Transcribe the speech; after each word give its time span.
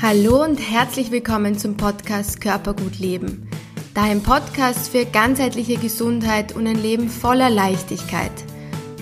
Hallo 0.00 0.44
und 0.44 0.58
herzlich 0.58 1.10
willkommen 1.10 1.58
zum 1.58 1.76
Podcast 1.76 2.40
Körpergut 2.40 3.00
Leben. 3.00 3.48
Dein 3.94 4.22
Podcast 4.22 4.92
für 4.92 5.04
ganzheitliche 5.04 5.76
Gesundheit 5.76 6.54
und 6.54 6.68
ein 6.68 6.80
Leben 6.80 7.08
voller 7.08 7.50
Leichtigkeit. 7.50 8.30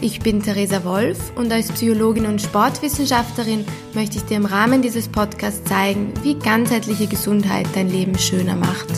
Ich 0.00 0.20
bin 0.20 0.42
Theresa 0.42 0.84
Wolf 0.84 1.36
und 1.36 1.52
als 1.52 1.70
Psychologin 1.70 2.24
und 2.24 2.40
Sportwissenschaftlerin 2.40 3.66
möchte 3.92 4.16
ich 4.16 4.24
dir 4.24 4.38
im 4.38 4.46
Rahmen 4.46 4.80
dieses 4.80 5.08
Podcasts 5.08 5.68
zeigen, 5.68 6.14
wie 6.22 6.34
ganzheitliche 6.34 7.08
Gesundheit 7.08 7.66
dein 7.74 7.90
Leben 7.90 8.18
schöner 8.18 8.56
macht. 8.56 8.88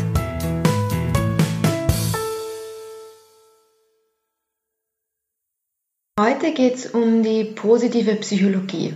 Heute 6.21 6.53
geht 6.55 6.77
es 6.77 6.87
um 6.87 7.25
die 7.25 7.43
positive 7.43 8.15
Psychologie. 8.15 8.95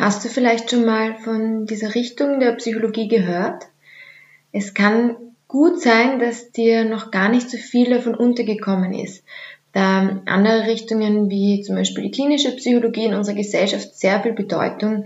Hast 0.00 0.24
du 0.24 0.30
vielleicht 0.30 0.70
schon 0.70 0.86
mal 0.86 1.14
von 1.16 1.66
dieser 1.66 1.94
Richtung 1.94 2.40
der 2.40 2.52
Psychologie 2.52 3.06
gehört? 3.06 3.64
Es 4.50 4.72
kann 4.72 5.14
gut 5.46 5.78
sein, 5.82 6.18
dass 6.18 6.52
dir 6.52 6.86
noch 6.86 7.10
gar 7.10 7.28
nicht 7.28 7.50
so 7.50 7.58
viel 7.58 7.90
davon 7.90 8.14
untergekommen 8.14 8.94
ist, 8.94 9.22
da 9.74 10.22
andere 10.24 10.66
Richtungen 10.68 11.28
wie 11.28 11.60
zum 11.60 11.76
Beispiel 11.76 12.04
die 12.04 12.12
klinische 12.12 12.56
Psychologie 12.56 13.04
in 13.04 13.14
unserer 13.14 13.36
Gesellschaft 13.36 13.94
sehr 13.94 14.22
viel 14.22 14.32
Bedeutung 14.32 15.04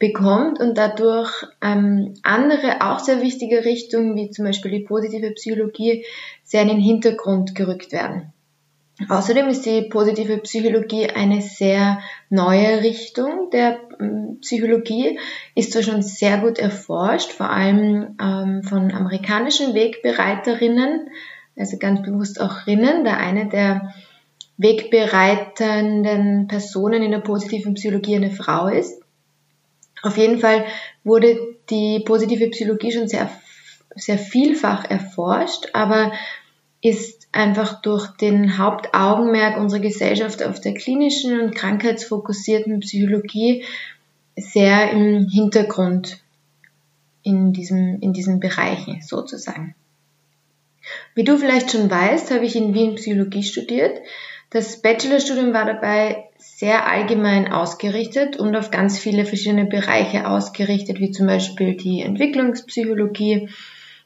bekommt 0.00 0.58
und 0.58 0.76
dadurch 0.76 1.44
ähm, 1.62 2.14
andere 2.24 2.80
auch 2.80 2.98
sehr 2.98 3.22
wichtige 3.22 3.64
Richtungen 3.64 4.16
wie 4.16 4.32
zum 4.32 4.44
Beispiel 4.44 4.72
die 4.72 4.80
positive 4.80 5.30
Psychologie 5.34 6.04
sehr 6.42 6.62
in 6.62 6.68
den 6.68 6.80
Hintergrund 6.80 7.54
gerückt 7.54 7.92
werden. 7.92 8.32
Außerdem 9.08 9.48
ist 9.48 9.66
die 9.66 9.82
positive 9.82 10.38
Psychologie 10.38 11.10
eine 11.10 11.42
sehr 11.42 12.00
neue 12.30 12.82
Richtung 12.82 13.50
der 13.50 13.78
ähm, 14.00 14.38
Psychologie, 14.40 15.18
ist 15.54 15.72
zwar 15.72 15.82
schon 15.82 16.02
sehr 16.02 16.38
gut 16.38 16.58
erforscht, 16.58 17.32
vor 17.32 17.50
allem 17.50 18.16
ähm, 18.20 18.62
von 18.62 18.90
amerikanischen 18.92 19.74
Wegbereiterinnen, 19.74 21.10
also 21.58 21.76
ganz 21.78 22.02
bewusst 22.02 22.40
auch 22.40 22.66
Rinnen, 22.66 23.04
da 23.04 23.18
eine 23.18 23.48
der 23.48 23.94
wegbereitenden 24.56 26.46
Personen 26.48 27.02
in 27.02 27.10
der 27.10 27.18
positiven 27.18 27.74
Psychologie 27.74 28.16
eine 28.16 28.30
Frau 28.30 28.68
ist. 28.68 29.02
Auf 30.02 30.16
jeden 30.16 30.38
Fall 30.38 30.64
wurde 31.04 31.56
die 31.68 32.00
positive 32.00 32.48
Psychologie 32.48 32.92
schon 32.92 33.08
sehr, 33.08 33.30
sehr 33.94 34.16
vielfach 34.18 34.88
erforscht, 34.88 35.68
aber 35.74 36.12
ist 36.80 37.15
einfach 37.36 37.80
durch 37.82 38.08
den 38.16 38.58
Hauptaugenmerk 38.58 39.58
unserer 39.58 39.80
Gesellschaft 39.80 40.42
auf 40.42 40.60
der 40.60 40.74
klinischen 40.74 41.40
und 41.40 41.54
krankheitsfokussierten 41.54 42.80
Psychologie 42.80 43.64
sehr 44.36 44.90
im 44.90 45.28
Hintergrund 45.28 46.18
in, 47.22 47.52
diesem, 47.52 48.00
in 48.00 48.12
diesen 48.12 48.40
Bereichen 48.40 49.02
sozusagen. 49.02 49.74
Wie 51.14 51.24
du 51.24 51.38
vielleicht 51.38 51.72
schon 51.72 51.90
weißt, 51.90 52.30
habe 52.30 52.44
ich 52.44 52.56
in 52.56 52.74
Wien 52.74 52.94
Psychologie 52.94 53.42
studiert. 53.42 54.00
Das 54.50 54.80
Bachelorstudium 54.80 55.52
war 55.52 55.64
dabei 55.64 56.24
sehr 56.38 56.86
allgemein 56.86 57.52
ausgerichtet 57.52 58.36
und 58.36 58.54
auf 58.54 58.70
ganz 58.70 58.98
viele 58.98 59.24
verschiedene 59.24 59.66
Bereiche 59.66 60.28
ausgerichtet, 60.28 61.00
wie 61.00 61.10
zum 61.10 61.26
Beispiel 61.26 61.76
die 61.76 62.02
Entwicklungspsychologie, 62.02 63.48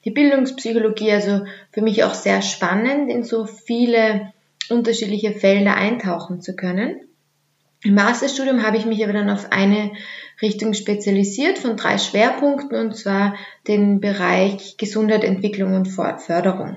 die 0.04 0.10
Bildungspsychologie, 0.10 1.12
also 1.12 1.44
für 1.72 1.82
mich 1.82 2.04
auch 2.04 2.14
sehr 2.14 2.42
spannend, 2.42 3.10
in 3.10 3.22
so 3.22 3.44
viele 3.44 4.32
unterschiedliche 4.68 5.32
Felder 5.32 5.74
eintauchen 5.74 6.40
zu 6.40 6.56
können. 6.56 7.00
Im 7.82 7.94
Masterstudium 7.94 8.62
habe 8.62 8.76
ich 8.76 8.84
mich 8.84 9.02
aber 9.02 9.14
dann 9.14 9.30
auf 9.30 9.52
eine 9.52 9.92
Richtung 10.42 10.74
spezialisiert 10.74 11.58
von 11.58 11.76
drei 11.76 11.96
Schwerpunkten 11.96 12.78
und 12.78 12.96
zwar 12.96 13.36
den 13.66 14.00
Bereich 14.00 14.76
Gesundheit, 14.76 15.24
Entwicklung 15.24 15.74
und 15.74 15.86
Förderung. 15.86 16.76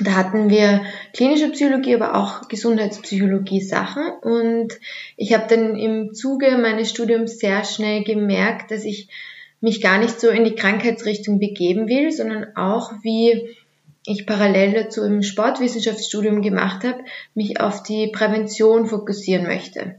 Da 0.00 0.12
hatten 0.12 0.48
wir 0.48 0.84
klinische 1.12 1.50
Psychologie, 1.50 1.96
aber 1.96 2.14
auch 2.14 2.48
Gesundheitspsychologie 2.48 3.60
Sachen 3.60 4.08
und 4.22 4.74
ich 5.16 5.34
habe 5.34 5.46
dann 5.48 5.74
im 5.74 6.14
Zuge 6.14 6.56
meines 6.56 6.90
Studiums 6.90 7.40
sehr 7.40 7.64
schnell 7.64 8.04
gemerkt, 8.04 8.70
dass 8.70 8.84
ich 8.84 9.08
mich 9.60 9.80
gar 9.80 9.98
nicht 9.98 10.20
so 10.20 10.28
in 10.28 10.44
die 10.44 10.54
Krankheitsrichtung 10.54 11.38
begeben 11.38 11.88
will, 11.88 12.12
sondern 12.12 12.56
auch, 12.56 12.92
wie 13.02 13.56
ich 14.06 14.26
parallel 14.26 14.72
dazu 14.72 15.02
im 15.04 15.22
Sportwissenschaftsstudium 15.22 16.42
gemacht 16.42 16.84
habe, 16.84 17.04
mich 17.34 17.60
auf 17.60 17.82
die 17.82 18.08
Prävention 18.08 18.86
fokussieren 18.86 19.46
möchte. 19.46 19.96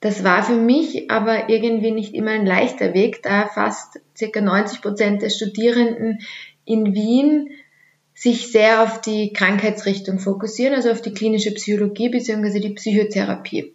Das 0.00 0.22
war 0.22 0.42
für 0.42 0.54
mich 0.54 1.10
aber 1.10 1.48
irgendwie 1.48 1.90
nicht 1.90 2.14
immer 2.14 2.30
ein 2.32 2.46
leichter 2.46 2.94
Weg, 2.94 3.22
da 3.22 3.48
fast 3.48 4.00
circa 4.16 4.40
90 4.40 4.80
Prozent 4.80 5.22
der 5.22 5.30
Studierenden 5.30 6.20
in 6.64 6.94
Wien 6.94 7.50
sich 8.14 8.52
sehr 8.52 8.82
auf 8.82 9.00
die 9.00 9.32
Krankheitsrichtung 9.32 10.18
fokussieren, 10.18 10.74
also 10.74 10.90
auf 10.90 11.02
die 11.02 11.14
klinische 11.14 11.52
Psychologie 11.52 12.08
bzw. 12.10 12.60
die 12.60 12.74
Psychotherapie. 12.74 13.74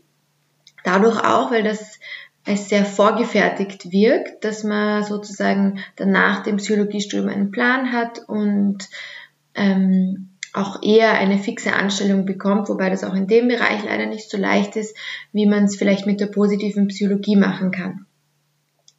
Dadurch 0.84 1.20
auch, 1.24 1.52
weil 1.52 1.64
das 1.64 2.00
es 2.46 2.70
sehr 2.70 2.86
vorgefertigt 2.86 3.92
wirkt, 3.92 4.44
dass 4.44 4.64
man 4.64 5.04
sozusagen 5.04 5.80
danach 5.96 6.44
dem 6.44 6.58
Psychologiestudium 6.58 7.30
einen 7.30 7.52
Plan 7.52 7.92
hat 7.92 8.20
und 8.28 8.90
ähm, 9.56 10.30
auch 10.52 10.84
eher 10.84 11.14
eine 11.14 11.40
fixe 11.40 11.74
Anstellung 11.74 12.26
bekommt, 12.26 12.70
wobei 12.70 12.90
das 12.90 13.04
auch 13.04 13.16
in 13.16 13.28
dem 13.28 13.48
Bereich 13.48 13.84
leider 13.84 14.06
nicht 14.06 14.30
so 14.30 14.38
leicht 14.38 14.76
ist, 14.76 14.96
wie 15.32 15.48
man 15.48 15.66
es 15.66 15.78
vielleicht 15.78 16.06
mit 16.06 16.20
der 16.20 16.28
positiven 16.28 16.88
Psychologie 16.90 17.36
machen 17.36 17.72
kann. 17.72 18.06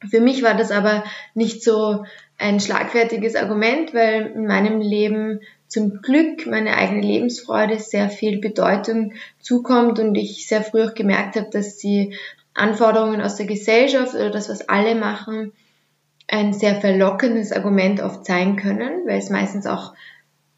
Für 0.09 0.19
mich 0.19 0.43
war 0.43 0.55
das 0.55 0.71
aber 0.71 1.03
nicht 1.33 1.63
so 1.63 2.03
ein 2.37 2.59
schlagfertiges 2.59 3.35
Argument, 3.35 3.93
weil 3.93 4.33
in 4.35 4.45
meinem 4.45 4.81
Leben 4.81 5.39
zum 5.67 6.01
Glück 6.01 6.45
meine 6.45 6.75
eigene 6.75 7.01
Lebensfreude 7.01 7.79
sehr 7.79 8.09
viel 8.09 8.39
Bedeutung 8.39 9.13
zukommt 9.39 9.99
und 9.99 10.15
ich 10.15 10.47
sehr 10.47 10.61
früh 10.61 10.83
auch 10.83 10.93
gemerkt 10.93 11.37
habe, 11.37 11.49
dass 11.51 11.77
die 11.77 12.15
Anforderungen 12.55 13.21
aus 13.21 13.35
der 13.35 13.45
Gesellschaft 13.45 14.15
oder 14.15 14.31
das, 14.31 14.49
was 14.49 14.67
alle 14.67 14.95
machen, 14.95 15.51
ein 16.27 16.53
sehr 16.53 16.81
verlockendes 16.81 17.51
Argument 17.51 18.01
oft 18.01 18.25
sein 18.25 18.55
können, 18.55 19.05
weil 19.05 19.19
es 19.19 19.29
meistens 19.29 19.67
auch 19.67 19.93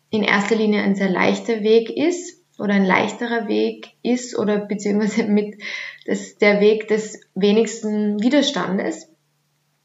in 0.10 0.24
erster 0.24 0.56
Linie 0.56 0.82
ein 0.82 0.96
sehr 0.96 1.10
leichter 1.10 1.62
Weg 1.64 1.90
ist 1.90 2.38
oder 2.58 2.76
ein 2.76 2.86
leichterer 2.86 3.48
Weg 3.48 3.94
ist 4.04 4.38
oder 4.38 4.60
beziehungsweise 4.60 5.26
mit 5.26 5.62
das, 6.06 6.38
der 6.38 6.62
Weg 6.62 6.88
des 6.88 7.20
wenigsten 7.36 8.22
Widerstandes. 8.22 9.10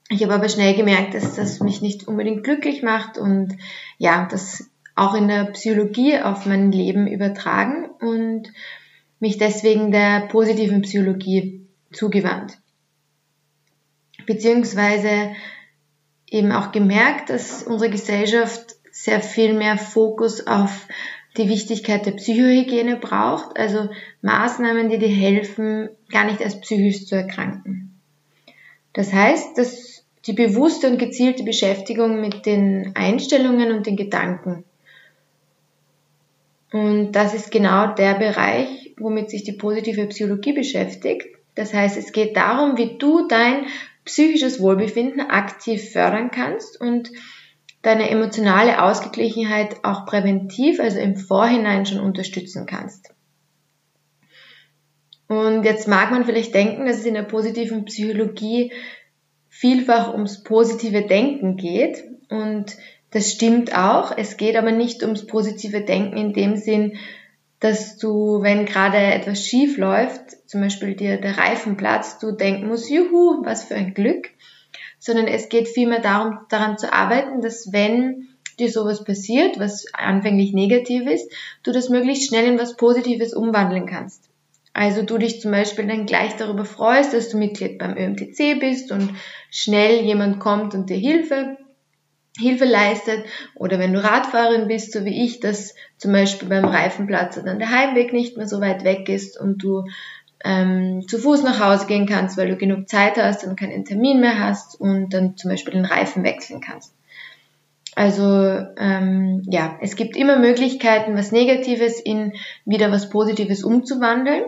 Ich 0.09 0.23
habe 0.23 0.35
aber 0.35 0.49
schnell 0.49 0.75
gemerkt, 0.75 1.15
dass 1.15 1.35
das 1.35 1.61
mich 1.61 1.81
nicht 1.81 2.07
unbedingt 2.07 2.45
glücklich 2.45 2.83
macht 2.83 3.19
und 3.19 3.57
ja, 3.99 4.29
das 4.31 4.71
auch 4.95 5.15
in 5.15 5.27
der 5.27 5.47
Psychologie 5.47 6.19
auf 6.19 6.45
mein 6.45 6.71
Leben 6.71 7.07
übertragen 7.07 7.87
und 8.01 8.53
mich 9.21 9.39
deswegen 9.39 9.91
der 9.91 10.29
positiven 10.29 10.83
Psychologie 10.83 11.62
zugewandt. 11.93 12.59
Beziehungsweise 14.27 15.35
eben 16.31 16.53
auch 16.53 16.73
gemerkt, 16.73 17.31
dass 17.31 17.63
unsere 17.63 17.91
Gesellschaft 17.91 18.77
sehr 18.91 19.21
viel 19.21 19.55
mehr 19.55 19.79
Fokus 19.79 20.47
auf 20.47 20.87
die 21.37 21.49
Wichtigkeit 21.49 22.05
der 22.05 22.13
Psychohygiene 22.13 22.97
braucht, 22.97 23.59
also 23.59 23.89
Maßnahmen, 24.21 24.91
die 24.91 24.99
dir 24.99 25.09
helfen, 25.09 25.89
gar 26.11 26.25
nicht 26.25 26.41
erst 26.41 26.61
psychisch 26.63 27.07
zu 27.07 27.17
erkranken. 27.17 27.99
Das 28.93 29.13
heißt, 29.13 29.57
dass 29.57 30.05
die 30.27 30.35
bewusste 30.35 30.89
und 30.89 30.99
gezielte 30.99 31.43
Beschäftigung 31.43 32.21
mit 32.21 32.47
den 32.47 32.93
Einstellungen 32.95 33.73
und 33.73 33.87
den 33.87 33.97
Gedanken. 33.97 34.65
Und 36.73 37.13
das 37.13 37.35
ist 37.35 37.51
genau 37.51 37.95
der 37.95 38.15
Bereich, 38.15 38.95
womit 38.99 39.31
sich 39.31 39.43
die 39.43 39.53
positive 39.53 40.07
Psychologie 40.07 40.53
beschäftigt. 40.53 41.27
Das 41.55 41.75
heißt, 41.75 41.97
es 41.97 42.13
geht 42.13 42.37
darum, 42.37 42.79
wie 42.79 42.99
du 42.99 43.27
dein 43.29 43.67
psychisches 44.05 44.61
Wohlbefinden 44.61 45.21
aktiv 45.21 45.93
fördern 45.93 46.31
kannst 46.31 46.81
und 46.81 47.11
deine 47.83 48.11
emotionale 48.11 48.83
Ausgeglichenheit 48.83 49.85
auch 49.85 50.07
präventiv, 50.07 50.81
also 50.81 50.99
im 50.99 51.17
Vorhinein 51.17 51.85
schon 51.85 52.01
unterstützen 52.01 52.67
kannst. 52.67 53.13
Und 55.29 55.65
jetzt 55.65 55.89
mag 55.89 56.11
man 56.11 56.25
vielleicht 56.25 56.55
denken, 56.55 56.87
dass 56.87 56.99
es 56.99 57.07
in 57.07 57.15
der 57.15 57.23
positiven 57.23 57.85
Psychologie 57.87 58.73
vielfach 59.49 60.13
ums 60.13 60.43
positive 60.43 61.03
Denken 61.03 61.57
geht. 61.57 62.05
Und 62.29 62.77
das 63.11 63.33
stimmt 63.33 63.77
auch. 63.77 64.17
Es 64.17 64.37
geht 64.37 64.57
aber 64.57 64.73
nicht 64.73 65.03
ums 65.03 65.27
positive 65.27 65.81
Denken 65.83 66.17
in 66.17 66.33
dem 66.33 66.57
Sinn, 66.57 66.99
dass 67.63 67.97
du, 67.97 68.43
wenn 68.43 68.67
gerade 68.67 68.97
etwas 68.97 69.47
schief 69.47 69.77
läuft, 69.77 70.21
zum 70.47 70.63
Beispiel 70.63 70.97
dir 70.97 71.21
der 71.21 71.39
Reifen 71.39 71.77
platzt, 71.77 72.21
du 72.21 72.33
denken 72.33 72.67
musst, 72.67 72.91
juhu, 72.91 73.45
was 73.45 73.63
für 73.63 73.77
ein 73.77 73.95
Glück, 73.95 74.31
sondern 74.99 75.29
es 75.29 75.49
geht 75.49 75.69
vielmehr 75.69 76.01
darum, 76.01 76.41
daran 76.49 76.77
zu 76.77 76.93
arbeiten, 76.93 77.41
dass 77.41 77.73
wenn 77.73 78.27
dir 78.59 78.69
sowas 78.69 79.05
passiert, 79.05 79.61
was 79.61 79.87
anfänglich 79.93 80.53
negativ 80.53 81.07
ist, 81.07 81.31
du 81.63 81.71
das 81.71 81.89
möglichst 81.89 82.27
schnell 82.27 82.47
in 82.47 82.59
was 82.59 82.77
Positives 82.77 83.33
umwandeln 83.33 83.87
kannst. 83.87 84.29
Also 84.73 85.03
du 85.03 85.17
dich 85.19 85.41
zum 85.41 85.53
Beispiel 85.53 85.87
dann 85.87 86.07
gleich 86.07 86.35
darüber 86.35 86.65
freust, 86.65 87.15
dass 87.15 87.29
du 87.29 87.39
Mitglied 87.39 87.79
beim 87.79 87.97
ÖMTC 87.97 88.59
bist 88.59 88.91
und 88.91 89.15
schnell 89.53 90.05
jemand 90.05 90.41
kommt 90.41 90.75
und 90.75 90.91
dir 90.91 90.97
Hilfe, 90.97 91.59
Hilfe 92.39 92.65
leistet. 92.65 93.25
Oder 93.55 93.79
wenn 93.79 93.93
du 93.93 94.03
Radfahrerin 94.03 94.69
bist, 94.69 94.93
so 94.93 95.05
wie 95.05 95.25
ich, 95.25 95.41
dass 95.41 95.75
zum 95.99 96.13
Beispiel 96.13 96.49
beim 96.49 96.65
Reifenplatz 96.65 97.41
dann 97.43 97.59
der 97.59 97.71
Heimweg 97.71 98.13
nicht 98.13 98.37
mehr 98.37 98.49
so 98.49 98.61
weit 98.61 98.85
weg 98.85 99.09
ist 99.09 99.39
und 99.39 99.63
du 99.63 99.85
ähm, 100.45 101.07
zu 101.07 101.19
Fuß 101.19 101.43
nach 101.43 101.61
Hause 101.61 101.87
gehen 101.87 102.07
kannst, 102.07 102.37
weil 102.37 102.49
du 102.49 102.57
genug 102.57 102.89
Zeit 102.89 103.17
hast 103.17 103.45
und 103.45 103.59
keinen 103.59 103.85
Termin 103.85 104.21
mehr 104.21 104.39
hast 104.39 104.81
und 104.81 105.11
dann 105.11 105.37
zum 105.37 105.51
Beispiel 105.51 105.75
den 105.75 105.85
Reifen 105.85 106.25
wechseln 106.25 106.61
kannst. 106.61 106.95
Also 107.95 108.25
ähm, 108.79 109.43
ja, 109.47 109.77
es 109.83 109.97
gibt 109.97 110.17
immer 110.17 110.39
Möglichkeiten, 110.39 111.15
was 111.17 111.31
Negatives 111.31 112.01
in 112.01 112.33
wieder 112.65 112.91
was 112.91 113.11
Positives 113.11 113.63
umzuwandeln. 113.63 114.45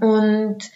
Und 0.00 0.70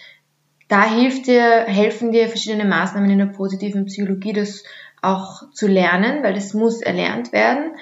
da 0.68 0.84
hilft 0.84 1.26
dir, 1.26 1.64
helfen 1.66 2.12
dir 2.12 2.28
verschiedene 2.28 2.64
Maßnahmen 2.64 3.10
in 3.10 3.18
der 3.18 3.26
positiven 3.26 3.86
Psychologie, 3.86 4.32
das 4.32 4.64
auch 5.02 5.50
zu 5.52 5.66
lernen, 5.66 6.22
weil 6.22 6.34
das 6.34 6.54
muss 6.54 6.80
erlernt 6.80 7.32
werden 7.32 7.72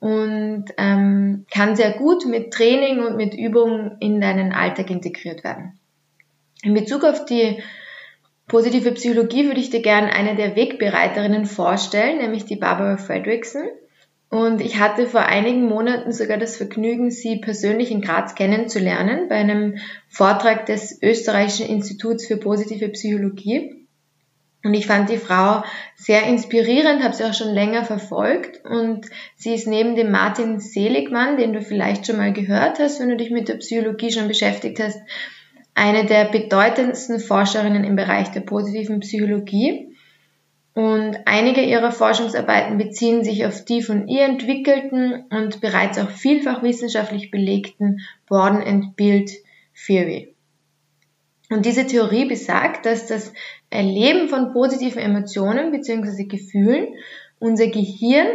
und 0.00 0.66
ähm, 0.76 1.46
kann 1.50 1.76
sehr 1.76 1.92
gut 1.92 2.26
mit 2.26 2.52
Training 2.52 3.04
und 3.04 3.16
mit 3.16 3.34
Übung 3.34 3.96
in 4.00 4.20
deinen 4.20 4.52
Alltag 4.52 4.90
integriert 4.90 5.44
werden. 5.44 5.78
In 6.62 6.74
Bezug 6.74 7.04
auf 7.04 7.24
die 7.24 7.62
positive 8.48 8.92
Psychologie 8.92 9.46
würde 9.46 9.60
ich 9.60 9.70
dir 9.70 9.80
gerne 9.80 10.12
eine 10.12 10.36
der 10.36 10.56
Wegbereiterinnen 10.56 11.46
vorstellen, 11.46 12.18
nämlich 12.18 12.44
die 12.44 12.56
Barbara 12.56 12.96
Fredrickson. 12.96 13.64
Und 14.28 14.60
ich 14.60 14.80
hatte 14.80 15.06
vor 15.06 15.22
einigen 15.22 15.64
Monaten 15.66 16.12
sogar 16.12 16.38
das 16.38 16.56
Vergnügen, 16.56 17.10
sie 17.10 17.36
persönlich 17.36 17.90
in 17.90 18.00
Graz 18.00 18.34
kennenzulernen 18.34 19.28
bei 19.28 19.36
einem 19.36 19.76
Vortrag 20.08 20.66
des 20.66 21.00
Österreichischen 21.02 21.68
Instituts 21.68 22.26
für 22.26 22.36
positive 22.36 22.88
Psychologie. 22.88 23.83
Und 24.64 24.72
ich 24.72 24.86
fand 24.86 25.10
die 25.10 25.18
Frau 25.18 25.62
sehr 25.94 26.26
inspirierend, 26.26 27.04
habe 27.04 27.14
sie 27.14 27.24
auch 27.24 27.34
schon 27.34 27.52
länger 27.52 27.84
verfolgt. 27.84 28.64
Und 28.64 29.06
sie 29.36 29.54
ist 29.54 29.68
neben 29.68 29.94
dem 29.94 30.10
Martin 30.10 30.58
Seligmann, 30.58 31.36
den 31.36 31.52
du 31.52 31.60
vielleicht 31.60 32.06
schon 32.06 32.16
mal 32.16 32.32
gehört 32.32 32.78
hast, 32.78 32.98
wenn 32.98 33.10
du 33.10 33.16
dich 33.16 33.30
mit 33.30 33.48
der 33.48 33.56
Psychologie 33.56 34.10
schon 34.10 34.26
beschäftigt 34.26 34.80
hast, 34.80 34.98
eine 35.74 36.06
der 36.06 36.24
bedeutendsten 36.24 37.20
Forscherinnen 37.20 37.84
im 37.84 37.94
Bereich 37.94 38.30
der 38.30 38.40
positiven 38.40 39.00
Psychologie. 39.00 39.94
Und 40.72 41.18
einige 41.26 41.60
ihrer 41.60 41.92
Forschungsarbeiten 41.92 42.78
beziehen 42.78 43.22
sich 43.22 43.44
auf 43.44 43.64
die 43.66 43.82
von 43.82 44.08
ihr 44.08 44.24
entwickelten 44.24 45.24
und 45.30 45.60
bereits 45.60 45.98
auch 45.98 46.10
vielfach 46.10 46.62
wissenschaftlich 46.62 47.30
belegten 47.30 48.00
Born 48.26 48.62
and 48.62 48.96
Build 48.96 49.30
Theory. 49.86 50.34
Und 51.50 51.66
diese 51.66 51.86
Theorie 51.86 52.24
besagt, 52.24 52.86
dass 52.86 53.06
das 53.06 53.32
Erleben 53.74 54.28
von 54.28 54.52
positiven 54.52 55.02
Emotionen 55.02 55.72
bzw. 55.72 56.24
Gefühlen 56.24 56.94
unser 57.40 57.66
Gehirn 57.66 58.28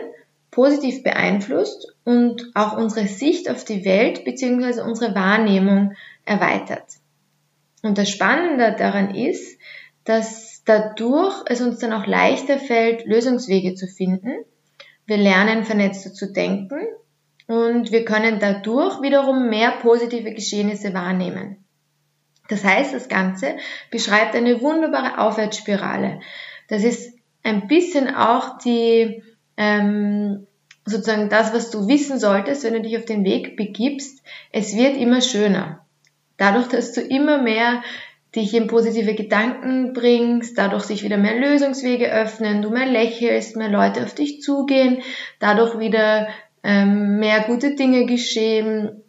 positiv 0.52 1.04
beeinflusst 1.04 1.96
und 2.04 2.52
auch 2.56 2.78
unsere 2.78 3.08
Sicht 3.08 3.50
auf 3.50 3.64
die 3.64 3.86
Welt 3.86 4.26
bzw. 4.26 4.82
unsere 4.82 5.16
Wahrnehmung 5.16 5.94
erweitert. 6.26 6.86
Und 7.82 7.98
das 7.98 8.10
Spannende 8.10 8.76
daran 8.78 9.16
ist, 9.16 9.58
dass 10.04 10.64
dadurch 10.66 11.36
es 11.46 11.62
uns 11.62 11.80
dann 11.80 11.94
auch 11.94 12.06
leichter 12.06 12.58
fällt, 12.58 13.06
Lösungswege 13.06 13.76
zu 13.76 13.88
finden. 13.88 14.44
Wir 15.06 15.18
lernen 15.18 15.64
vernetzter 15.64 16.14
zu 16.14 16.34
denken 16.34 16.82
und 17.48 17.92
wir 17.92 18.04
können 18.04 18.40
dadurch 18.40 19.02
wiederum 19.02 19.50
mehr 19.50 19.72
positive 19.82 20.34
Geschehnisse 20.34 20.94
wahrnehmen. 20.94 21.64
Das 22.50 22.64
heißt, 22.64 22.94
das 22.94 23.08
Ganze 23.08 23.56
beschreibt 23.92 24.36
eine 24.36 24.62
wunderbare 24.62 25.20
Aufwärtsspirale. 25.20 26.20
Das 26.68 26.84
ist 26.84 27.14
ein 27.44 27.68
bisschen 27.68 28.14
auch 28.14 28.58
die, 28.58 29.24
ähm, 29.56 30.48
sozusagen 30.86 31.30
das, 31.30 31.54
was 31.54 31.72
du 31.72 31.88
wissen 31.88 32.20
solltest, 32.20 32.64
wenn 32.64 32.74
du 32.74 32.82
dich 32.82 32.98
auf 32.98 33.06
den 33.06 33.24
Weg 33.24 33.56
begibst. 33.56 34.24
Es 34.52 34.76
wird 34.76 34.98
immer 34.98 35.22
schöner. 35.22 35.86
Dadurch, 36.38 36.68
dass 36.68 36.94
du 36.94 37.02
immer 37.02 37.42
mehr 37.42 37.84
dich 38.36 38.54
in 38.54 38.68
positive 38.68 39.16
Gedanken 39.16 39.94
bringst, 39.94 40.58
dadurch 40.58 40.84
sich 40.84 41.04
wieder 41.04 41.18
mehr 41.18 41.40
Lösungswege 41.40 42.12
öffnen, 42.12 42.62
du 42.62 42.70
mehr 42.70 42.86
lächelst, 42.86 43.56
mehr 43.56 43.70
Leute 43.70 44.04
auf 44.04 44.14
dich 44.14 44.42
zugehen, 44.42 45.02
dadurch 45.40 45.80
wieder 45.80 46.28
ähm, 46.64 47.20
mehr 47.20 47.42
gute 47.42 47.76
Dinge 47.76 48.06
geschehen, 48.06 49.04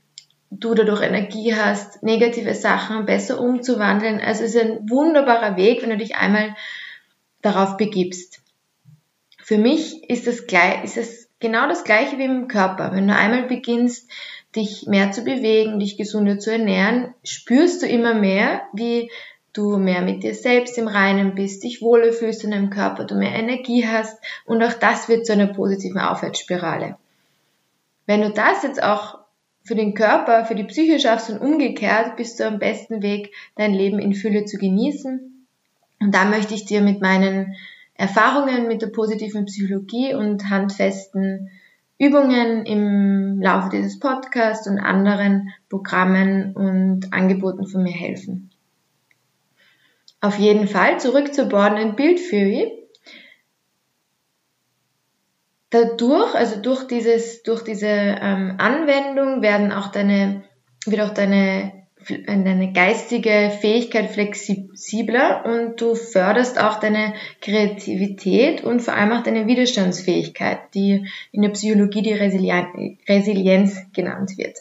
du 0.51 0.75
dadurch 0.75 1.03
Energie 1.03 1.55
hast, 1.55 2.03
negative 2.03 2.55
Sachen 2.55 3.07
besser 3.07 3.41
umzuwandeln. 3.41 4.21
Also 4.21 4.45
es 4.45 4.55
ist 4.55 4.63
ein 4.63 4.91
wunderbarer 4.91 5.57
Weg, 5.57 5.83
wenn 5.83 5.91
du 5.91 5.97
dich 5.97 6.17
einmal 6.17 6.55
darauf 7.41 7.77
begibst. 7.77 8.41
Für 9.39 9.59
mich 9.59 10.09
ist 10.11 10.27
es 10.27 10.41
ist 10.97 11.29
genau 11.41 11.69
das 11.69 11.85
gleiche 11.85 12.19
wie 12.19 12.25
im 12.25 12.49
Körper. 12.49 12.93
Wenn 12.93 13.09
du 13.09 13.15
einmal 13.15 13.45
beginnst, 13.45 14.11
dich 14.55 14.87
mehr 14.87 15.13
zu 15.13 15.23
bewegen, 15.23 15.79
dich 15.79 15.97
gesünder 15.97 16.39
zu 16.39 16.51
ernähren, 16.53 17.15
spürst 17.25 17.83
du 17.83 17.87
immer 17.87 18.15
mehr, 18.15 18.63
wie 18.73 19.11
du 19.53 19.79
mehr 19.79 20.03
mit 20.03 20.23
dir 20.23 20.35
selbst 20.35 20.79
im 20.79 20.89
Reinen 20.89 21.35
bist, 21.35 21.63
dich 21.65 21.83
wohler 21.83 22.13
fühlst 22.13 22.45
in 22.45 22.51
deinem 22.51 22.71
Körper, 22.71 23.05
du 23.05 23.15
mehr 23.15 23.35
Energie 23.35 23.87
hast 23.87 24.19
und 24.45 24.63
auch 24.63 24.73
das 24.73 25.09
wird 25.09 25.27
zu 25.27 25.33
einer 25.33 25.49
positiven 25.49 26.01
Aufwärtsspirale. 26.01 26.97
Wenn 28.07 28.23
du 28.23 28.31
das 28.31 28.63
jetzt 28.63 28.83
auch 28.83 29.20
für 29.71 29.77
den 29.77 29.95
Körper, 29.95 30.45
für 30.47 30.57
die 30.57 30.65
Psyche 30.65 30.99
schaffst 30.99 31.31
und 31.31 31.39
umgekehrt, 31.39 32.17
bist 32.17 32.41
du 32.41 32.45
am 32.45 32.59
besten 32.59 33.03
Weg, 33.03 33.33
dein 33.55 33.73
Leben 33.73 34.01
in 34.01 34.15
Fülle 34.15 34.45
zu 34.45 34.59
genießen. 34.59 35.47
Und 36.01 36.13
da 36.13 36.25
möchte 36.25 36.55
ich 36.55 36.65
dir 36.65 36.81
mit 36.81 37.01
meinen 37.01 37.55
Erfahrungen 37.95 38.67
mit 38.67 38.83
der 38.83 38.89
positiven 38.89 39.45
Psychologie 39.45 40.13
und 40.13 40.51
handfesten 40.51 41.53
Übungen 41.99 42.67
im 42.67 43.41
Laufe 43.41 43.71
dieses 43.71 44.01
Podcasts 44.01 44.67
und 44.67 44.81
anderen 44.81 45.51
Programmen 45.69 46.53
und 46.57 47.13
Angeboten 47.13 47.69
von 47.69 47.85
mir 47.85 47.93
helfen. 47.93 48.51
Auf 50.21 50.37
jeden 50.41 50.67
Fall 50.67 50.99
zurück 50.99 51.33
zur 51.33 51.45
Born 51.45 51.77
and 51.77 51.97
Build 51.97 52.19
Theory. 52.29 52.80
Dadurch, 55.71 56.35
also 56.35 56.61
durch 56.61 56.87
dieses, 56.87 57.43
durch 57.43 57.63
diese 57.63 57.87
ähm, 57.87 58.57
Anwendung 58.59 59.41
werden 59.41 59.73
auch 59.73 59.89
deine, 59.89 60.43
wird 60.87 61.01
auch 61.01 61.15
deine 61.15 61.81
deine 62.09 62.73
geistige 62.73 63.53
Fähigkeit 63.61 64.11
flexibler 64.11 65.45
und 65.45 65.81
du 65.81 65.95
förderst 65.95 66.59
auch 66.59 66.81
deine 66.81 67.15
Kreativität 67.41 68.65
und 68.65 68.81
vor 68.81 68.95
allem 68.95 69.13
auch 69.13 69.23
deine 69.23 69.47
Widerstandsfähigkeit, 69.47 70.75
die 70.75 71.07
in 71.33 71.43
der 71.43 71.51
Psychologie 71.51 72.03
die 72.03 72.15
Resilienz 72.15 73.83
genannt 73.93 74.39
wird. 74.39 74.57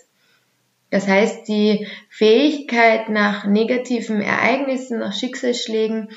Das 0.91 1.07
heißt, 1.07 1.47
die 1.47 1.87
Fähigkeit 2.09 3.09
nach 3.09 3.45
negativen 3.45 4.21
Ereignissen, 4.21 4.99
nach 4.99 5.13
Schicksalsschlägen, 5.13 6.09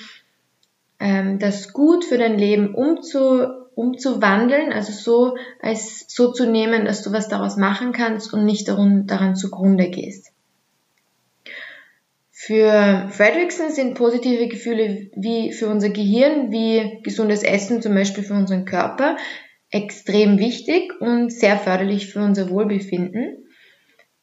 ähm, 0.99 1.38
das 1.38 1.72
gut 1.72 2.04
für 2.04 2.18
dein 2.18 2.38
Leben 2.38 2.75
umzu, 2.75 3.62
umzuwandeln, 3.75 4.73
also 4.73 4.93
so 4.93 5.37
als 5.61 6.05
so 6.09 6.33
zu 6.33 6.50
nehmen, 6.50 6.85
dass 6.85 7.02
du 7.02 7.12
was 7.12 7.29
daraus 7.29 7.57
machen 7.57 7.93
kannst 7.93 8.33
und 8.33 8.45
nicht 8.45 8.69
daran, 8.69 9.07
daran 9.07 9.37
zugrunde 9.37 9.88
gehst. 9.91 10.33
Für 12.31 13.09
Fredrickson 13.11 13.71
sind 13.71 13.95
positive 13.95 14.49
Gefühle 14.49 15.11
wie 15.14 15.52
für 15.52 15.69
unser 15.69 15.91
Gehirn, 15.91 16.50
wie 16.50 17.00
gesundes 17.05 17.45
Essen 17.45 17.81
zum 17.81 17.95
Beispiel 17.95 18.25
für 18.25 18.35
unseren 18.35 18.64
Körper, 18.64 19.17
extrem 19.71 20.38
wichtig 20.38 20.93
und 21.00 21.33
sehr 21.33 21.57
förderlich 21.57 22.09
für 22.12 22.21
unser 22.21 22.50
Wohlbefinden. 22.50 23.47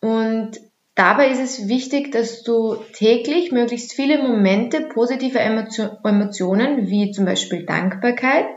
Und 0.01 0.59
dabei 0.95 1.29
ist 1.29 1.39
es 1.39 1.69
wichtig, 1.69 2.11
dass 2.11 2.43
du 2.43 2.75
täglich 2.91 3.53
möglichst 3.53 3.93
viele 3.93 4.21
Momente 4.21 4.81
positiver 4.81 5.39
Emotionen 5.39 6.89
wie 6.89 7.11
zum 7.11 7.23
Beispiel 7.23 7.65
Dankbarkeit, 7.65 8.47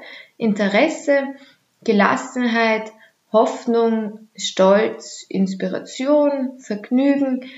Interesse, 0.43 1.37
Gelassenheit, 1.85 2.91
Hoffnung, 3.33 4.29
Stolz, 4.35 5.25
Inspiration, 5.29 6.59
Vergnügen, 6.59 7.49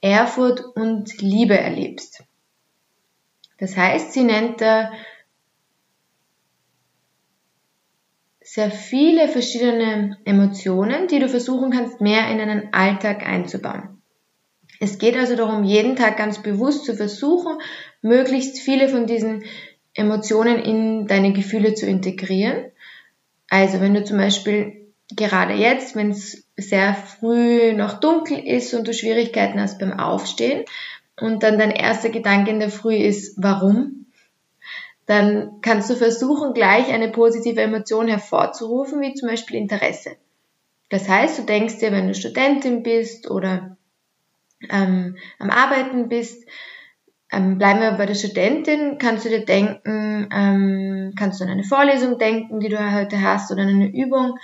Ehrfurcht 0.00 0.60
und 0.76 1.20
Liebe 1.20 1.58
erlebst. 1.58 2.22
Das 3.58 3.76
heißt, 3.76 4.12
sie 4.12 4.22
nennt 4.22 4.60
da 4.60 4.92
sehr 8.40 8.70
viele 8.70 9.26
verschiedene 9.26 10.16
Emotionen, 10.24 11.08
die 11.08 11.18
du 11.18 11.28
versuchen 11.28 11.72
kannst, 11.72 12.00
mehr 12.00 12.28
in 12.30 12.38
deinen 12.38 12.72
Alltag 12.72 13.26
einzubauen. 13.26 14.00
Es 14.78 14.98
geht 14.98 15.16
also 15.16 15.36
darum, 15.36 15.64
jeden 15.64 15.96
Tag 15.96 16.16
ganz 16.16 16.42
bewusst 16.42 16.84
zu 16.84 16.96
versuchen, 16.96 17.58
möglichst 18.02 18.58
viele 18.60 18.88
von 18.88 19.06
diesen 19.06 19.44
Emotionen 20.00 20.58
in 20.58 21.06
deine 21.06 21.32
Gefühle 21.32 21.74
zu 21.74 21.86
integrieren. 21.86 22.72
Also 23.48 23.80
wenn 23.80 23.94
du 23.94 24.04
zum 24.04 24.16
Beispiel 24.16 24.92
gerade 25.14 25.54
jetzt, 25.54 25.96
wenn 25.96 26.10
es 26.10 26.46
sehr 26.56 26.94
früh 26.94 27.72
noch 27.72 28.00
dunkel 28.00 28.38
ist 28.38 28.74
und 28.74 28.86
du 28.86 28.94
Schwierigkeiten 28.94 29.60
hast 29.60 29.78
beim 29.78 29.98
Aufstehen 29.98 30.64
und 31.20 31.42
dann 31.42 31.58
dein 31.58 31.70
erster 31.70 32.10
Gedanke 32.10 32.50
in 32.50 32.60
der 32.60 32.70
Früh 32.70 32.96
ist, 32.96 33.34
warum? 33.36 34.06
Dann 35.06 35.60
kannst 35.60 35.90
du 35.90 35.94
versuchen, 35.94 36.54
gleich 36.54 36.92
eine 36.92 37.10
positive 37.10 37.60
Emotion 37.60 38.06
hervorzurufen, 38.06 39.00
wie 39.00 39.14
zum 39.14 39.28
Beispiel 39.28 39.56
Interesse. 39.56 40.12
Das 40.88 41.08
heißt, 41.08 41.38
du 41.38 41.42
denkst 41.42 41.78
dir, 41.78 41.92
wenn 41.92 42.08
du 42.08 42.14
Studentin 42.14 42.82
bist 42.82 43.30
oder 43.30 43.76
ähm, 44.68 45.16
am 45.38 45.50
Arbeiten 45.50 46.08
bist, 46.08 46.46
ähm, 47.32 47.58
bleiben 47.58 47.80
wir 47.80 47.92
bei 47.92 48.06
der 48.06 48.14
Studentin, 48.14 48.98
kannst 48.98 49.24
du 49.24 49.28
dir 49.28 49.44
denken, 49.44 50.28
ähm, 50.32 51.14
kannst 51.16 51.40
du 51.40 51.44
an 51.44 51.50
eine 51.50 51.64
Vorlesung 51.64 52.18
denken, 52.18 52.60
die 52.60 52.68
du 52.68 52.94
heute 52.94 53.22
hast 53.22 53.50
oder 53.50 53.62
an 53.62 53.68
eine 53.68 53.92
Übung 53.94 54.38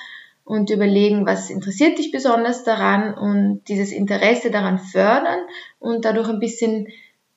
und 0.44 0.70
überlegen, 0.70 1.26
was 1.26 1.50
interessiert 1.50 1.98
dich 1.98 2.12
besonders 2.12 2.62
daran 2.62 3.14
und 3.14 3.64
dieses 3.68 3.90
Interesse 3.90 4.50
daran 4.50 4.78
fördern 4.78 5.40
und 5.80 6.04
dadurch 6.04 6.28
ein 6.28 6.38
bisschen 6.38 6.86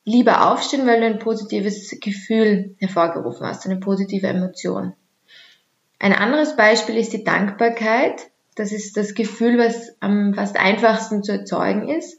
lieber 0.04 0.50
aufstehen, 0.50 0.86
weil 0.86 1.00
du 1.00 1.06
ein 1.06 1.18
positives 1.18 1.96
Gefühl 2.00 2.76
hervorgerufen 2.78 3.46
hast, 3.46 3.66
eine 3.66 3.80
positive 3.80 4.28
Emotion. 4.28 4.94
Ein 5.98 6.14
anderes 6.14 6.56
Beispiel 6.56 6.96
ist 6.96 7.12
die 7.12 7.24
Dankbarkeit. 7.24 8.30
Das 8.54 8.72
ist 8.72 8.96
das 8.96 9.14
Gefühl, 9.14 9.58
was 9.58 9.96
am 10.00 10.34
fast 10.34 10.56
einfachsten 10.56 11.22
zu 11.22 11.32
erzeugen 11.32 11.88
ist. 11.88 12.18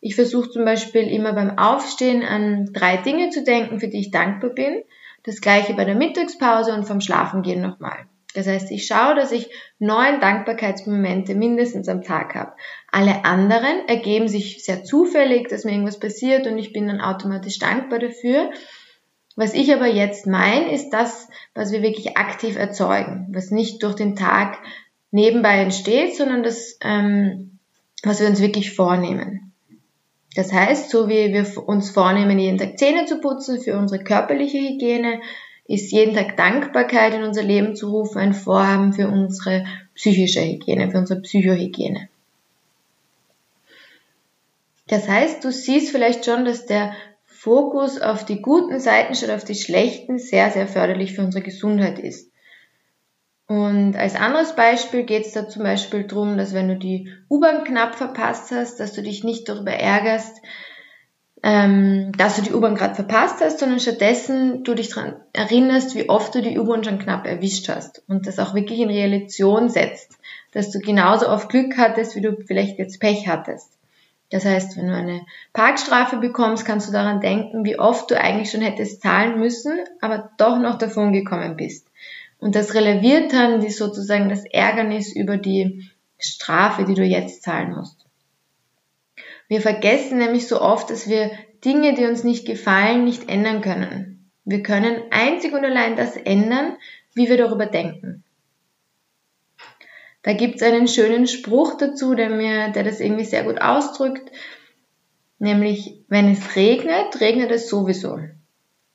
Ich 0.00 0.14
versuche 0.14 0.50
zum 0.50 0.64
Beispiel 0.64 1.08
immer 1.08 1.32
beim 1.32 1.58
Aufstehen 1.58 2.22
an 2.22 2.70
drei 2.72 2.98
Dinge 2.98 3.30
zu 3.30 3.42
denken, 3.42 3.80
für 3.80 3.88
die 3.88 4.00
ich 4.00 4.10
dankbar 4.10 4.50
bin. 4.50 4.82
Das 5.24 5.40
gleiche 5.40 5.74
bei 5.74 5.84
der 5.84 5.96
Mittagspause 5.96 6.72
und 6.72 6.84
vom 6.84 7.00
Schlafengehen 7.00 7.60
nochmal. 7.60 8.06
Das 8.34 8.46
heißt, 8.46 8.70
ich 8.70 8.86
schaue, 8.86 9.14
dass 9.14 9.32
ich 9.32 9.50
neun 9.78 10.20
Dankbarkeitsmomente 10.20 11.34
mindestens 11.34 11.88
am 11.88 12.02
Tag 12.02 12.34
habe. 12.34 12.52
Alle 12.92 13.24
anderen 13.24 13.88
ergeben 13.88 14.28
sich 14.28 14.62
sehr 14.64 14.84
zufällig, 14.84 15.48
dass 15.48 15.64
mir 15.64 15.72
irgendwas 15.72 15.98
passiert 15.98 16.46
und 16.46 16.58
ich 16.58 16.72
bin 16.72 16.86
dann 16.86 17.00
automatisch 17.00 17.58
dankbar 17.58 17.98
dafür. 17.98 18.50
Was 19.34 19.54
ich 19.54 19.72
aber 19.72 19.86
jetzt 19.86 20.26
meine, 20.26 20.72
ist 20.72 20.90
das, 20.90 21.28
was 21.54 21.72
wir 21.72 21.82
wirklich 21.82 22.16
aktiv 22.16 22.56
erzeugen, 22.56 23.28
was 23.32 23.50
nicht 23.50 23.82
durch 23.82 23.94
den 23.94 24.14
Tag 24.14 24.58
nebenbei 25.10 25.60
entsteht, 25.60 26.16
sondern 26.16 26.42
das, 26.42 26.76
ähm, 26.82 27.58
was 28.02 28.20
wir 28.20 28.28
uns 28.28 28.40
wirklich 28.40 28.74
vornehmen. 28.74 29.47
Das 30.34 30.52
heißt, 30.52 30.90
so 30.90 31.08
wie 31.08 31.32
wir 31.32 31.68
uns 31.68 31.90
vornehmen, 31.90 32.38
jeden 32.38 32.58
Tag 32.58 32.78
Zähne 32.78 33.06
zu 33.06 33.20
putzen 33.20 33.60
für 33.60 33.76
unsere 33.76 34.04
körperliche 34.04 34.58
Hygiene, 34.58 35.20
ist 35.66 35.92
jeden 35.92 36.14
Tag 36.14 36.36
Dankbarkeit 36.36 37.14
in 37.14 37.22
unser 37.22 37.42
Leben 37.42 37.76
zu 37.76 37.90
rufen 37.90 38.18
ein 38.18 38.32
Vorhaben 38.32 38.92
für 38.92 39.08
unsere 39.08 39.64
psychische 39.94 40.40
Hygiene, 40.40 40.90
für 40.90 40.98
unsere 40.98 41.20
Psychohygiene. 41.20 42.08
Das 44.86 45.06
heißt, 45.06 45.44
du 45.44 45.52
siehst 45.52 45.90
vielleicht 45.90 46.24
schon, 46.24 46.46
dass 46.46 46.64
der 46.64 46.94
Fokus 47.26 48.00
auf 48.00 48.24
die 48.24 48.40
guten 48.40 48.80
Seiten 48.80 49.14
statt 49.14 49.30
auf 49.30 49.44
die 49.44 49.54
schlechten 49.54 50.18
sehr, 50.18 50.50
sehr 50.50 50.66
förderlich 50.66 51.14
für 51.14 51.22
unsere 51.22 51.44
Gesundheit 51.44 51.98
ist. 51.98 52.32
Und 53.48 53.96
als 53.96 54.14
anderes 54.14 54.54
Beispiel 54.54 55.04
geht 55.04 55.24
es 55.24 55.32
da 55.32 55.48
zum 55.48 55.62
Beispiel 55.62 56.04
darum, 56.04 56.36
dass 56.36 56.52
wenn 56.52 56.68
du 56.68 56.76
die 56.76 57.10
U-Bahn 57.30 57.64
knapp 57.64 57.94
verpasst 57.94 58.50
hast, 58.50 58.78
dass 58.78 58.92
du 58.92 59.02
dich 59.02 59.24
nicht 59.24 59.48
darüber 59.48 59.72
ärgerst, 59.72 60.42
ähm, 61.42 62.12
dass 62.18 62.36
du 62.36 62.42
die 62.42 62.52
U-Bahn 62.52 62.74
gerade 62.74 62.94
verpasst 62.94 63.40
hast, 63.40 63.58
sondern 63.58 63.80
stattdessen 63.80 64.64
du 64.64 64.74
dich 64.74 64.90
daran 64.90 65.16
erinnerst, 65.32 65.94
wie 65.94 66.10
oft 66.10 66.34
du 66.34 66.42
die 66.42 66.58
U-Bahn 66.58 66.84
schon 66.84 66.98
knapp 66.98 67.26
erwischt 67.26 67.70
hast 67.70 68.02
und 68.06 68.26
das 68.26 68.38
auch 68.38 68.54
wirklich 68.54 68.80
in 68.80 68.90
Relation 68.90 69.70
setzt, 69.70 70.18
dass 70.52 70.70
du 70.70 70.78
genauso 70.78 71.30
oft 71.30 71.48
Glück 71.48 71.78
hattest, 71.78 72.16
wie 72.16 72.20
du 72.20 72.36
vielleicht 72.46 72.78
jetzt 72.78 73.00
Pech 73.00 73.28
hattest. 73.28 73.70
Das 74.30 74.44
heißt, 74.44 74.76
wenn 74.76 74.88
du 74.88 74.94
eine 74.94 75.22
Parkstrafe 75.54 76.18
bekommst, 76.18 76.66
kannst 76.66 76.86
du 76.86 76.92
daran 76.92 77.22
denken, 77.22 77.64
wie 77.64 77.78
oft 77.78 78.10
du 78.10 78.20
eigentlich 78.20 78.50
schon 78.50 78.60
hättest 78.60 79.00
zahlen 79.00 79.38
müssen, 79.40 79.78
aber 80.02 80.32
doch 80.36 80.58
noch 80.58 80.76
davon 80.76 81.14
gekommen 81.14 81.56
bist. 81.56 81.87
Und 82.38 82.54
das 82.54 82.74
releviert 82.74 83.32
dann 83.32 83.60
die 83.60 83.70
sozusagen 83.70 84.28
das 84.28 84.44
Ärgernis 84.44 85.14
über 85.14 85.36
die 85.36 85.90
Strafe, 86.18 86.84
die 86.84 86.94
du 86.94 87.04
jetzt 87.04 87.42
zahlen 87.42 87.74
musst. 87.74 88.06
Wir 89.48 89.60
vergessen 89.60 90.18
nämlich 90.18 90.46
so 90.46 90.60
oft, 90.60 90.90
dass 90.90 91.08
wir 91.08 91.30
Dinge, 91.64 91.94
die 91.94 92.04
uns 92.04 92.22
nicht 92.22 92.46
gefallen, 92.46 93.04
nicht 93.04 93.28
ändern 93.28 93.62
können. 93.62 94.30
Wir 94.44 94.62
können 94.62 95.02
einzig 95.10 95.52
und 95.52 95.64
allein 95.64 95.96
das 95.96 96.16
ändern, 96.16 96.76
wie 97.14 97.28
wir 97.28 97.36
darüber 97.36 97.66
denken. 97.66 98.24
Da 100.22 100.32
gibt 100.32 100.56
es 100.56 100.62
einen 100.62 100.88
schönen 100.88 101.26
Spruch 101.26 101.76
dazu, 101.78 102.14
der 102.14 102.30
mir, 102.30 102.70
der 102.70 102.84
das 102.84 103.00
irgendwie 103.00 103.24
sehr 103.24 103.44
gut 103.44 103.60
ausdrückt, 103.60 104.30
nämlich 105.38 106.02
wenn 106.08 106.30
es 106.30 106.56
regnet, 106.56 107.20
regnet 107.20 107.50
es 107.50 107.68
sowieso. 107.68 108.18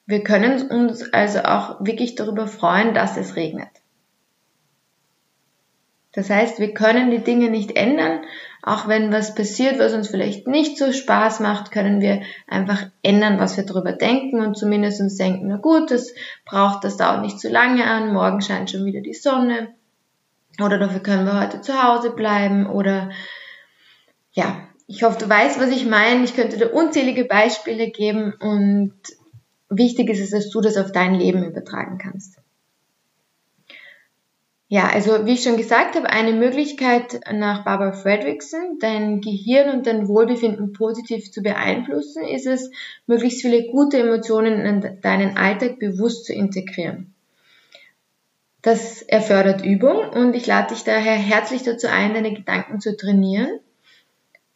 Wir 0.05 0.23
können 0.23 0.69
uns 0.69 1.13
also 1.13 1.39
auch 1.39 1.83
wirklich 1.85 2.15
darüber 2.15 2.47
freuen, 2.47 2.93
dass 2.93 3.17
es 3.17 3.35
regnet. 3.35 3.69
Das 6.11 6.29
heißt, 6.29 6.59
wir 6.59 6.73
können 6.73 7.09
die 7.09 7.23
Dinge 7.23 7.49
nicht 7.49 7.75
ändern. 7.75 8.21
Auch 8.61 8.87
wenn 8.87 9.11
was 9.11 9.33
passiert, 9.33 9.79
was 9.79 9.93
uns 9.93 10.09
vielleicht 10.09 10.47
nicht 10.47 10.77
so 10.77 10.91
Spaß 10.91 11.39
macht, 11.39 11.71
können 11.71 12.01
wir 12.01 12.21
einfach 12.47 12.85
ändern, 13.01 13.39
was 13.39 13.57
wir 13.57 13.65
darüber 13.65 13.93
denken 13.93 14.39
und 14.39 14.55
zumindest 14.55 15.01
uns 15.01 15.17
denken, 15.17 15.47
na 15.47 15.57
gut, 15.57 15.89
das 15.89 16.13
braucht, 16.45 16.83
das 16.83 16.97
dauert 16.97 17.21
nicht 17.21 17.39
zu 17.39 17.49
lange 17.49 17.85
an, 17.85 18.13
morgen 18.13 18.41
scheint 18.41 18.69
schon 18.69 18.85
wieder 18.85 19.01
die 19.01 19.13
Sonne 19.13 19.73
oder 20.61 20.77
dafür 20.77 20.99
können 20.99 21.25
wir 21.25 21.41
heute 21.41 21.61
zu 21.61 21.81
Hause 21.81 22.11
bleiben 22.11 22.67
oder 22.67 23.09
ja, 24.33 24.67
ich 24.87 25.03
hoffe, 25.03 25.19
du 25.19 25.29
weißt, 25.29 25.59
was 25.59 25.69
ich 25.69 25.85
meine. 25.85 26.23
Ich 26.23 26.35
könnte 26.35 26.57
dir 26.57 26.73
unzählige 26.73 27.25
Beispiele 27.25 27.89
geben 27.89 28.33
und 28.39 28.93
wichtig 29.77 30.09
ist 30.09 30.21
es, 30.21 30.31
dass 30.31 30.49
du 30.49 30.61
das 30.61 30.77
auf 30.77 30.91
dein 30.91 31.15
Leben 31.15 31.43
übertragen 31.43 31.97
kannst. 31.97 32.37
Ja, 34.67 34.87
also 34.87 35.27
wie 35.27 35.33
ich 35.33 35.43
schon 35.43 35.57
gesagt 35.57 35.95
habe, 35.95 36.09
eine 36.09 36.33
Möglichkeit 36.33 37.19
nach 37.31 37.63
Barbara 37.63 37.91
Fredrickson, 37.91 38.79
dein 38.79 39.21
Gehirn 39.21 39.69
und 39.69 39.85
dein 39.85 40.07
Wohlbefinden 40.07 40.73
positiv 40.73 41.31
zu 41.31 41.43
beeinflussen, 41.43 42.23
ist 42.23 42.47
es, 42.47 42.71
möglichst 43.05 43.41
viele 43.41 43.67
gute 43.67 43.99
Emotionen 43.99 44.65
in 44.65 45.01
deinen 45.01 45.37
Alltag 45.37 45.77
bewusst 45.77 46.25
zu 46.25 46.33
integrieren. 46.33 47.13
Das 48.63 49.03
erfordert 49.03 49.63
Übung 49.63 50.09
und 50.09 50.35
ich 50.35 50.47
lade 50.47 50.73
dich 50.73 50.83
daher 50.83 51.17
herzlich 51.17 51.61
dazu 51.61 51.87
ein, 51.87 52.15
deine 52.15 52.33
Gedanken 52.33 52.79
zu 52.79 52.97
trainieren 52.97 53.59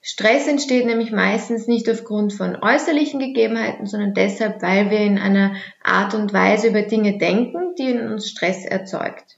Stress 0.10 0.48
entsteht 0.48 0.86
nämlich 0.86 1.12
meistens 1.12 1.68
nicht 1.68 1.90
aufgrund 1.90 2.32
von 2.32 2.56
äußerlichen 2.56 3.20
Gegebenheiten, 3.20 3.88
sondern 3.88 4.14
deshalb, 4.14 4.62
weil 4.62 4.90
wir 4.90 5.00
in 5.00 5.18
einer 5.18 5.58
Art 5.84 6.14
und 6.14 6.32
Weise 6.32 6.70
über 6.70 6.84
Dinge 6.84 7.18
denken, 7.18 7.76
die 7.78 7.92
in 7.92 8.08
uns 8.08 8.30
Stress 8.30 8.64
erzeugt. 8.64 9.38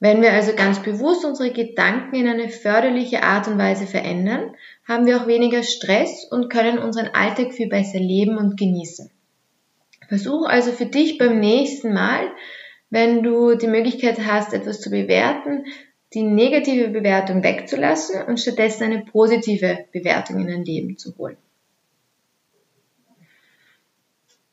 Wenn 0.00 0.20
wir 0.20 0.34
also 0.34 0.52
ganz 0.54 0.82
bewusst 0.82 1.24
unsere 1.24 1.50
Gedanken 1.50 2.14
in 2.14 2.28
eine 2.28 2.50
förderliche 2.50 3.22
Art 3.22 3.48
und 3.48 3.56
Weise 3.56 3.86
verändern, 3.86 4.54
haben 4.86 5.06
wir 5.06 5.16
auch 5.16 5.26
weniger 5.26 5.62
Stress 5.62 6.28
und 6.30 6.50
können 6.50 6.76
unseren 6.76 7.08
Alltag 7.14 7.54
viel 7.54 7.70
besser 7.70 8.00
leben 8.00 8.36
und 8.36 8.58
genießen. 8.58 9.10
Versuch 10.08 10.46
also 10.46 10.72
für 10.72 10.84
dich 10.84 11.16
beim 11.16 11.40
nächsten 11.40 11.94
Mal, 11.94 12.30
wenn 12.90 13.22
du 13.22 13.54
die 13.54 13.66
Möglichkeit 13.66 14.26
hast, 14.26 14.52
etwas 14.52 14.82
zu 14.82 14.90
bewerten, 14.90 15.64
die 16.14 16.22
negative 16.22 16.88
Bewertung 16.88 17.42
wegzulassen 17.42 18.22
und 18.22 18.38
stattdessen 18.38 18.84
eine 18.84 19.04
positive 19.04 19.86
Bewertung 19.92 20.40
in 20.40 20.46
dein 20.46 20.64
Leben 20.64 20.96
zu 20.96 21.16
holen. 21.18 21.36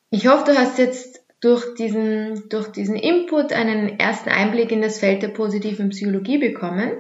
Ich 0.09 0.27
hoffe, 0.27 0.51
du 0.51 0.57
hast 0.57 0.77
jetzt 0.77 1.23
durch 1.39 1.73
diesen, 1.75 2.49
durch 2.49 2.67
diesen 2.67 2.95
Input 2.95 3.53
einen 3.53 3.99
ersten 3.99 4.29
Einblick 4.29 4.71
in 4.71 4.81
das 4.81 4.99
Feld 4.99 5.23
der 5.23 5.29
positiven 5.29 5.89
Psychologie 5.89 6.37
bekommen. 6.37 6.91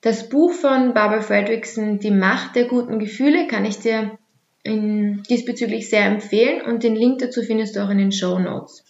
Das 0.00 0.28
Buch 0.28 0.52
von 0.52 0.92
Barbara 0.92 1.22
Fredrickson, 1.22 1.98
Die 1.98 2.10
Macht 2.10 2.56
der 2.56 2.64
guten 2.64 2.98
Gefühle, 2.98 3.46
kann 3.46 3.64
ich 3.64 3.78
dir 3.78 4.18
in, 4.62 5.22
diesbezüglich 5.30 5.88
sehr 5.88 6.06
empfehlen 6.06 6.62
und 6.62 6.82
den 6.82 6.96
Link 6.96 7.20
dazu 7.20 7.42
findest 7.42 7.76
du 7.76 7.84
auch 7.84 7.90
in 7.90 7.98
den 7.98 8.12
Show 8.12 8.38
Notes. 8.38 8.84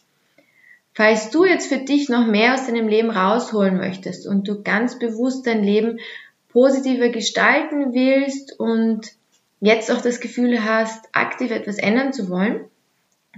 Falls 0.94 1.30
du 1.30 1.44
jetzt 1.44 1.66
für 1.66 1.78
dich 1.78 2.08
noch 2.08 2.26
mehr 2.26 2.54
aus 2.54 2.66
deinem 2.66 2.86
Leben 2.86 3.10
rausholen 3.10 3.76
möchtest 3.76 4.26
und 4.28 4.46
du 4.46 4.62
ganz 4.62 4.98
bewusst 4.98 5.46
dein 5.46 5.64
Leben 5.64 5.98
positiver 6.50 7.08
gestalten 7.08 7.92
willst 7.94 8.58
und 8.60 9.10
jetzt 9.60 9.90
auch 9.90 10.00
das 10.00 10.20
Gefühl 10.20 10.64
hast, 10.64 11.08
aktiv 11.12 11.50
etwas 11.50 11.78
ändern 11.78 12.12
zu 12.12 12.28
wollen, 12.30 12.60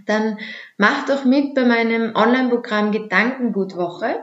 dann 0.04 0.38
mach 0.76 1.06
doch 1.06 1.24
mit 1.24 1.54
bei 1.54 1.64
meinem 1.64 2.14
Online-Programm 2.14 2.92
Gedankengutwoche. 2.92 4.16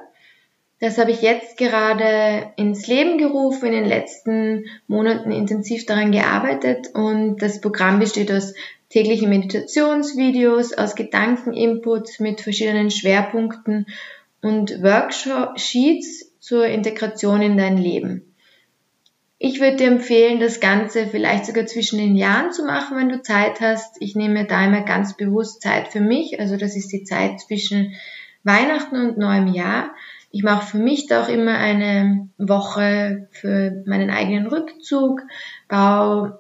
Das 0.79 0.99
habe 0.99 1.11
ich 1.11 1.21
jetzt 1.21 1.57
gerade 1.57 2.51
ins 2.57 2.85
Leben 2.85 3.17
gerufen, 3.17 3.67
in 3.67 3.71
den 3.71 3.85
letzten 3.85 4.65
Monaten 4.85 5.31
intensiv 5.31 5.87
daran 5.87 6.11
gearbeitet 6.11 6.89
und 6.93 7.37
das 7.41 7.61
Programm 7.61 7.99
besteht 7.99 8.31
aus 8.31 8.53
tägliche 8.93 9.27
Meditationsvideos, 9.27 10.73
aus 10.73 10.93
Gedankeninputs 10.95 12.19
mit 12.19 12.41
verschiedenen 12.41 12.91
Schwerpunkten 12.91 13.87
und 14.39 14.83
Worksheets 14.83 16.31
zur 16.39 16.67
Integration 16.67 17.41
in 17.41 17.57
dein 17.57 17.77
Leben. 17.77 18.35
Ich 19.39 19.59
würde 19.59 19.77
dir 19.77 19.87
empfehlen, 19.87 20.39
das 20.39 20.59
Ganze 20.59 21.07
vielleicht 21.07 21.47
sogar 21.47 21.65
zwischen 21.65 21.97
den 21.97 22.15
Jahren 22.15 22.53
zu 22.53 22.65
machen, 22.65 22.95
wenn 22.95 23.09
du 23.09 23.23
Zeit 23.23 23.61
hast. 23.61 23.97
Ich 23.99 24.15
nehme 24.15 24.45
da 24.45 24.63
immer 24.63 24.81
ganz 24.81 25.17
bewusst 25.17 25.63
Zeit 25.63 25.87
für 25.87 25.99
mich, 25.99 26.39
also 26.39 26.55
das 26.55 26.75
ist 26.75 26.91
die 26.91 27.03
Zeit 27.03 27.41
zwischen 27.41 27.95
Weihnachten 28.43 28.95
und 28.95 29.17
neuem 29.17 29.47
Jahr. 29.47 29.89
Ich 30.29 30.43
mache 30.43 30.67
für 30.67 30.77
mich 30.77 31.07
da 31.07 31.23
auch 31.23 31.29
immer 31.29 31.57
eine 31.57 32.29
Woche 32.37 33.27
für 33.31 33.83
meinen 33.87 34.11
eigenen 34.11 34.45
Rückzug, 34.45 35.21
baue 35.67 36.39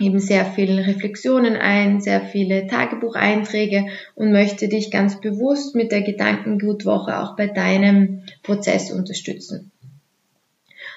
eben 0.00 0.18
sehr 0.18 0.44
viele 0.44 0.86
Reflexionen 0.86 1.56
ein, 1.56 2.00
sehr 2.00 2.20
viele 2.20 2.66
Tagebucheinträge 2.66 3.86
und 4.14 4.32
möchte 4.32 4.68
dich 4.68 4.90
ganz 4.90 5.20
bewusst 5.20 5.76
mit 5.76 5.92
der 5.92 6.02
Gedankengutwoche 6.02 7.20
auch 7.20 7.36
bei 7.36 7.46
deinem 7.46 8.24
Prozess 8.42 8.90
unterstützen. 8.90 9.70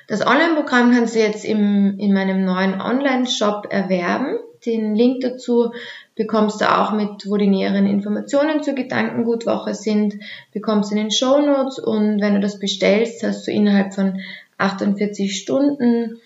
Das 0.08 0.26
Online-Programm 0.26 0.92
kannst 0.92 1.16
du 1.16 1.20
jetzt 1.20 1.46
im, 1.46 2.00
in 2.00 2.14
meinem 2.14 2.46
neuen 2.46 2.82
Online-Shop 2.82 3.68
erwerben. 3.70 4.38
Den 4.66 4.96
Link 4.96 5.22
dazu 5.22 5.74
bekommst 6.16 6.62
du 6.62 6.66
auch 6.66 6.94
mit, 6.94 7.28
wo 7.28 7.38
die 7.38 7.48
näheren 7.48 7.86
Informationen 7.86 8.64
zur 8.64 8.74
Gedankengutwoche 8.74 9.76
sind, 9.76 10.16
bekommst 10.54 10.92
du 10.92 10.96
in 10.96 11.04
den 11.04 11.12
Show 11.12 11.40
Notes 11.40 11.78
und 11.78 12.22
wenn 12.22 12.34
du 12.34 12.40
das 12.40 12.58
bestellst, 12.58 13.22
hast 13.22 13.46
du 13.46 13.52
innerhalb 13.52 13.94
von 13.94 14.20
48 14.58 15.38
Stunden 15.38 16.20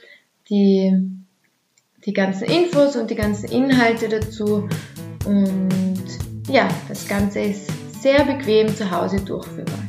die 0.49 1.20
die 2.05 2.13
ganzen 2.13 2.45
Infos 2.45 2.95
und 2.95 3.09
die 3.09 3.15
ganzen 3.15 3.49
Inhalte 3.51 4.09
dazu. 4.09 4.67
Und 5.25 6.03
ja, 6.47 6.67
das 6.89 7.07
Ganze 7.07 7.41
ist 7.41 7.69
sehr 8.01 8.23
bequem 8.25 8.67
zu 8.67 8.89
Hause 8.89 9.21
durchführbar. 9.21 9.79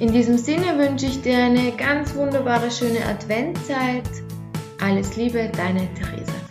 In 0.00 0.12
diesem 0.12 0.36
Sinne 0.36 0.76
wünsche 0.76 1.06
ich 1.06 1.22
dir 1.22 1.38
eine 1.38 1.70
ganz 1.72 2.14
wunderbare, 2.14 2.70
schöne 2.70 3.04
Adventzeit. 3.06 4.02
Alles 4.80 5.16
Liebe, 5.16 5.50
deine 5.56 5.88
Theresa. 5.94 6.43